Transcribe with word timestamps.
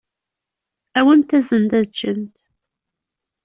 Awimt-asen-d 0.97 1.71
ad 1.79 1.85
ččent. 1.91 2.35